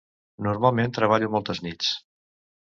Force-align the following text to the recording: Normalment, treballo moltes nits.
Normalment, 0.45 0.95
treballo 0.99 1.29
moltes 1.35 1.63
nits. 1.67 1.93